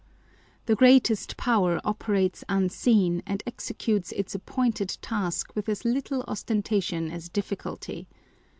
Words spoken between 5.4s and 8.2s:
with as little ostentation as difficulty.